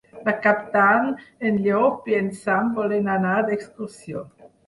[0.27, 1.09] Per Cap d'Any
[1.49, 4.27] en Llop i en Sam volen anar d'excursió.